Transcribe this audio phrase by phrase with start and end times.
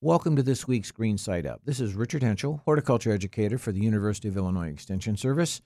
[0.00, 1.62] Welcome to this week's Green Side Up.
[1.64, 5.60] This is Richard Hentschel, horticulture educator for the University of Illinois Extension Service.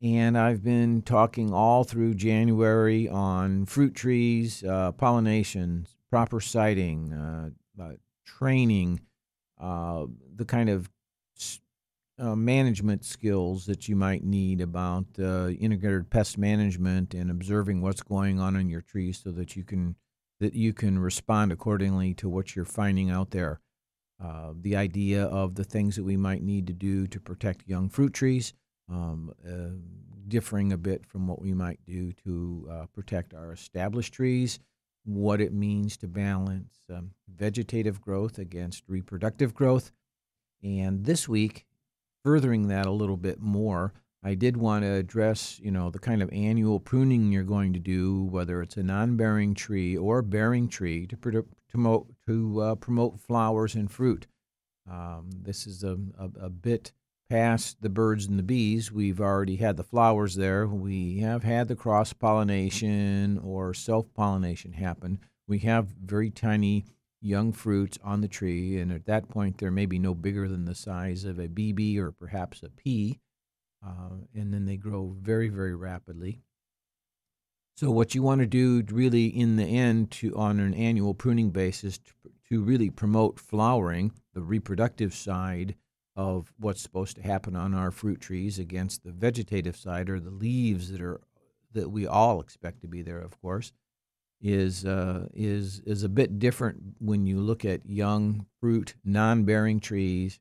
[0.00, 7.50] And I've been talking all through January on fruit trees, uh, pollination, proper siting, uh,
[7.78, 7.92] uh,
[8.24, 9.02] training,
[9.60, 10.88] uh, the kind of
[12.18, 18.02] uh, management skills that you might need about uh, integrated pest management and observing what's
[18.02, 19.96] going on in your trees so that you can
[20.40, 23.60] that you can respond accordingly to what you're finding out there.
[24.24, 27.90] Uh, the idea of the things that we might need to do to protect young
[27.90, 28.54] fruit trees,
[28.88, 29.76] um, uh,
[30.28, 34.60] differing a bit from what we might do to uh, protect our established trees,
[35.04, 39.92] what it means to balance um, vegetative growth against reproductive growth.
[40.62, 41.66] And this week,
[42.22, 46.22] furthering that a little bit more, I did want to address, you know, the kind
[46.22, 51.06] of annual pruning you're going to do, whether it's a non-bearing tree or bearing tree,
[51.08, 51.16] to
[52.26, 54.26] to uh, promote flowers and fruit.
[54.90, 56.92] Um, this is a, a, a, bit
[57.30, 58.92] past the birds and the bees.
[58.92, 60.66] We've already had the flowers there.
[60.66, 65.20] We have had the cross pollination or self pollination happen.
[65.48, 66.84] We have very tiny
[67.22, 70.74] young fruits on the tree, and at that point, they're maybe no bigger than the
[70.74, 73.20] size of a BB or perhaps a pea
[73.86, 76.40] uh, and then they grow very, very rapidly.
[77.76, 81.50] So what you want to do really in the end to on an annual pruning
[81.50, 82.12] basis to,
[82.48, 85.74] to really promote flowering, the reproductive side
[86.14, 90.30] of what's supposed to happen on our fruit trees against the vegetative side or the
[90.30, 91.20] leaves that are
[91.72, 93.72] that we all expect to be there, of course,
[94.40, 100.38] is uh, is is a bit different when you look at young fruit, non-bearing trees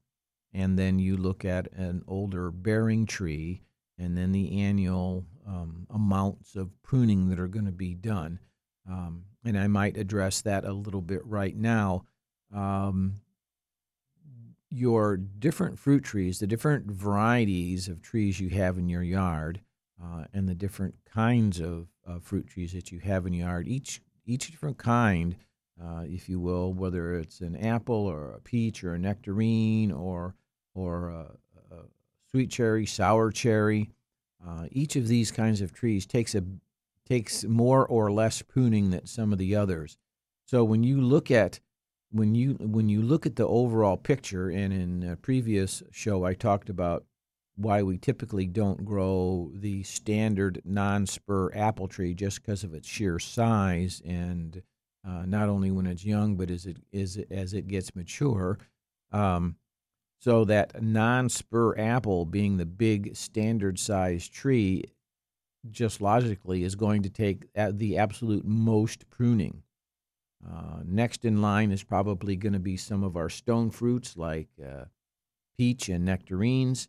[0.54, 3.64] and then you look at an older bearing tree
[3.98, 8.40] and then the annual um, amounts of pruning that are going to be done.
[8.88, 12.06] Um, and I might address that a little bit right now.
[12.54, 13.16] Um,
[14.70, 19.62] your different fruit trees, the different varieties of trees you have in your yard,
[20.04, 23.68] uh, and the different kinds of uh, fruit trees that you have in your yard,
[23.68, 25.36] each each different kind,
[25.84, 30.36] uh, if you will, whether it's an apple or a peach or a nectarine or
[30.74, 31.80] or a, a
[32.30, 33.90] sweet cherry, sour cherry.
[34.46, 36.44] Uh, each of these kinds of trees takes a
[37.06, 39.98] takes more or less pruning than some of the others.
[40.46, 41.60] So when you look at
[42.12, 46.34] when you when you look at the overall picture, and in a previous show I
[46.34, 47.06] talked about
[47.56, 53.20] why we typically don't grow the standard non-spur apple tree just because of its sheer
[53.20, 54.64] size and
[55.08, 58.58] uh, not only when it's young but as it as it gets mature.
[59.12, 59.58] Um,
[60.24, 64.86] so that non-spur apple being the big standard size tree
[65.70, 69.64] just logically is going to take the absolute most pruning.
[70.50, 74.48] Uh, next in line is probably going to be some of our stone fruits like
[74.66, 74.86] uh,
[75.58, 76.88] peach and nectarines.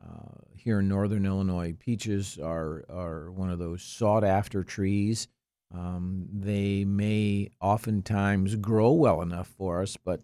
[0.00, 5.26] Uh, here in northern Illinois, peaches are, are one of those sought after trees.
[5.74, 10.20] Um, they may oftentimes grow well enough for us, but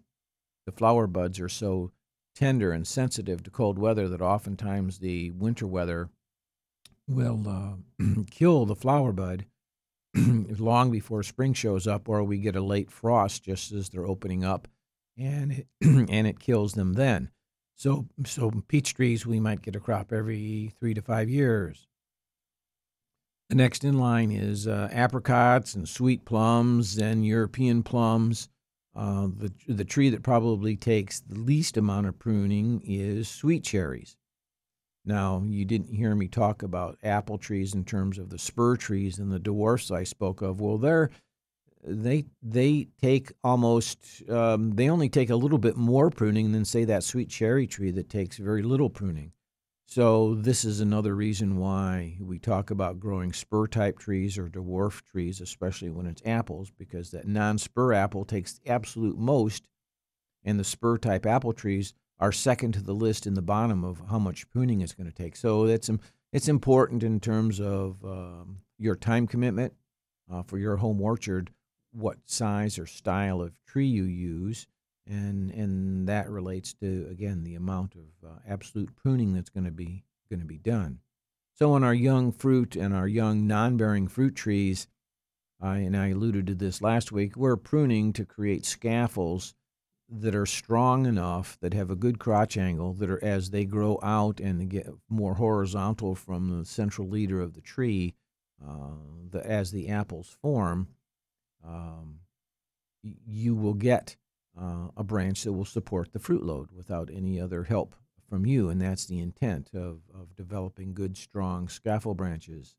[0.65, 1.91] the flower buds are so
[2.39, 6.09] tender and sensitive to cold weather that oftentimes the winter weather
[7.05, 9.45] will uh, kill the flower bud
[10.15, 14.45] long before spring shows up, or we get a late frost just as they're opening
[14.45, 14.69] up,
[15.17, 17.29] and it, and it kills them then.
[17.75, 21.87] So, so peach trees we might get a crop every three to five years.
[23.49, 28.47] The next in line is uh, apricots and sweet plums and European plums.
[28.95, 34.17] Uh, the, the tree that probably takes the least amount of pruning is sweet cherries.
[35.05, 39.17] Now, you didn't hear me talk about apple trees in terms of the spur trees
[39.19, 40.59] and the dwarfs I spoke of.
[40.59, 41.09] Well, they're
[41.83, 46.83] they they take almost um, they only take a little bit more pruning than say
[46.85, 49.31] that sweet cherry tree that takes very little pruning.
[49.91, 55.01] So this is another reason why we talk about growing spur type trees or dwarf
[55.01, 59.67] trees, especially when it's apples, because that non-spur apple takes the absolute most,
[60.43, 63.99] and the spur type apple trees are second to the list in the bottom of
[64.11, 65.35] how much pruning it's going to take.
[65.35, 65.89] So it's
[66.31, 69.73] it's important in terms of um, your time commitment
[70.31, 71.49] uh, for your home orchard,
[71.93, 74.67] what size or style of tree you use,
[75.09, 79.71] and and that relates to again the amount of uh, absolute pruning that's going to
[79.71, 80.99] be going to be done.
[81.55, 84.87] So on our young fruit and our young non-bearing fruit trees,
[85.59, 89.55] I and I alluded to this last week, we're pruning to create scaffolds
[90.11, 93.99] that are strong enough that have a good crotch angle that are as they grow
[94.01, 98.15] out and get more horizontal from the central leader of the tree
[98.65, 98.95] uh,
[99.29, 100.87] the, as the apples form
[101.65, 102.19] um,
[103.03, 104.15] you will get
[104.59, 107.95] uh, a branch that will support the fruit load without any other help
[108.29, 108.69] from you.
[108.69, 112.75] And that's the intent of, of developing good, strong scaffold branches.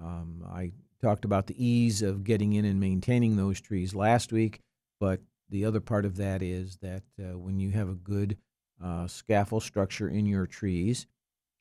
[0.00, 0.72] Um, I
[1.02, 4.60] talked about the ease of getting in and maintaining those trees last week,
[5.00, 5.20] but
[5.50, 8.36] the other part of that is that uh, when you have a good
[8.82, 11.06] uh, scaffold structure in your trees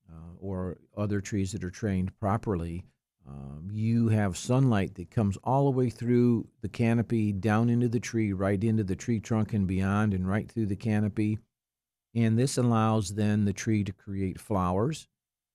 [0.10, 2.84] uh, or other trees that are trained properly,
[3.28, 8.00] um, you have sunlight that comes all the way through the canopy, down into the
[8.00, 11.38] tree, right into the tree trunk and beyond, and right through the canopy.
[12.16, 15.08] And this allows then the tree to create flowers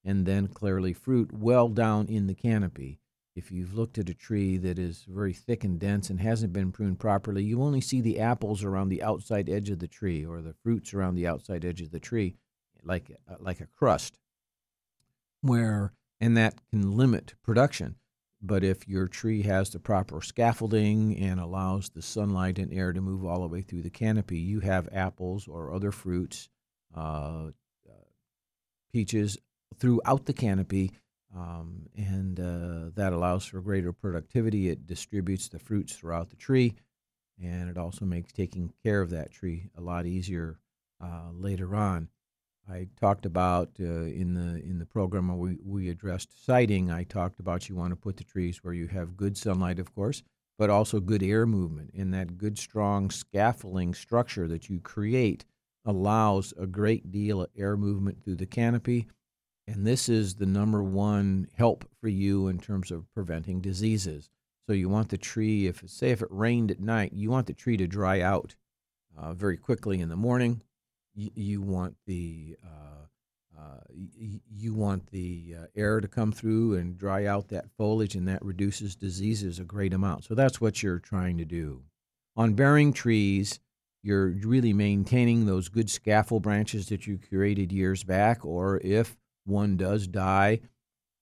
[0.04, 2.98] and then clearly fruit well down in the canopy.
[3.34, 6.70] If you've looked at a tree that is very thick and dense and hasn't been
[6.70, 10.42] pruned properly, you only see the apples around the outside edge of the tree or
[10.42, 12.36] the fruits around the outside edge of the tree,
[12.84, 14.18] like uh, like a crust.
[15.40, 17.96] Where and that can limit production.
[18.40, 23.00] But if your tree has the proper scaffolding and allows the sunlight and air to
[23.00, 26.48] move all the way through the canopy, you have apples or other fruits,
[26.96, 27.48] uh,
[27.88, 28.04] uh,
[28.92, 29.36] peaches
[29.78, 30.92] throughout the canopy,
[31.36, 34.68] um, and uh, that allows for greater productivity.
[34.68, 36.75] It distributes the fruits throughout the tree,
[37.42, 40.58] and it also makes taking care of that tree a lot easier
[41.02, 42.08] uh, later on.
[42.70, 46.91] I talked about uh, in the in the program we, we addressed siting.
[46.91, 49.94] I talked about you want to put the trees where you have good sunlight, of
[49.94, 50.23] course,
[50.59, 51.91] but also good air movement.
[51.97, 55.44] And that good, strong scaffolding structure that you create
[55.85, 59.09] allows a great deal of air movement through the canopy.
[59.67, 64.31] And this is the number one help for you in terms of preventing diseases.
[64.67, 67.55] So you want the tree, if say if it rained at night, you want the
[67.55, 68.55] tree to dry out
[69.19, 70.62] uh, very quickly in the morning
[71.14, 73.81] you, want the uh, uh,
[74.50, 78.44] you want the uh, air to come through and dry out that foliage, and that
[78.44, 80.25] reduces diseases a great amount.
[80.25, 81.82] So that's what you're trying to do.
[82.37, 83.61] On bearing trees,
[84.03, 89.76] you're really maintaining those good scaffold branches that you created years back, or if one
[89.76, 90.61] does die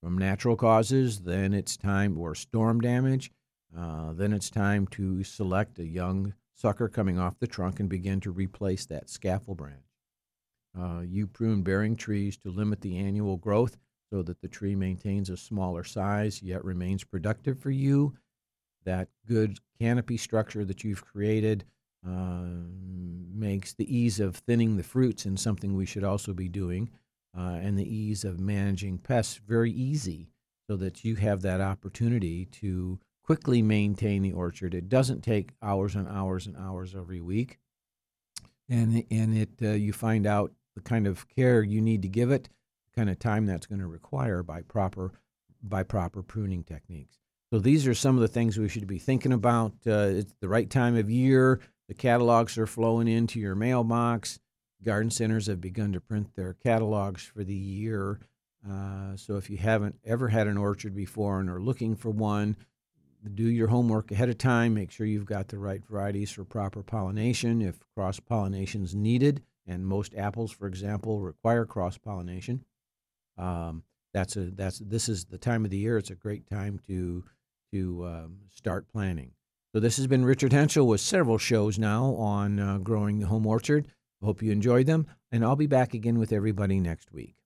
[0.02, 3.30] from natural causes, then it's time, or storm damage,
[3.76, 8.20] uh, then it's time to select a young sucker coming off the trunk and begin
[8.20, 9.84] to replace that scaffold branch.
[10.78, 13.78] Uh, you prune bearing trees to limit the annual growth
[14.12, 18.14] so that the tree maintains a smaller size yet remains productive for you.
[18.84, 21.64] That good canopy structure that you've created
[22.06, 22.44] uh,
[23.32, 26.90] makes the ease of thinning the fruits and something we should also be doing,
[27.36, 30.28] uh, and the ease of managing pests very easy
[30.68, 32.98] so that you have that opportunity to
[33.30, 34.74] quickly maintain the orchard.
[34.74, 37.60] It doesn't take hours and hours and hours every week,
[38.68, 42.32] and and it uh, you find out the kind of care you need to give
[42.32, 42.48] it,
[42.88, 45.12] the kind of time that's going to require by proper
[45.62, 47.18] by proper pruning techniques.
[47.52, 49.74] So these are some of the things we should be thinking about.
[49.86, 51.60] Uh, it's the right time of year.
[51.86, 54.40] The catalogs are flowing into your mailbox.
[54.82, 58.18] Garden centers have begun to print their catalogs for the year.
[58.68, 62.56] Uh, so if you haven't ever had an orchard before and are looking for one,
[63.34, 64.74] do your homework ahead of time.
[64.74, 67.60] Make sure you've got the right varieties for proper pollination.
[67.62, 72.64] If cross pollination is needed, and most apples, for example, require cross pollination.
[73.38, 75.96] Um, that's a that's this is the time of the year.
[75.96, 77.24] It's a great time to
[77.72, 79.32] to um, start planning.
[79.72, 83.46] So this has been Richard Hentschel with several shows now on uh, growing the home
[83.46, 83.86] orchard.
[84.22, 87.39] Hope you enjoyed them, and I'll be back again with everybody next week.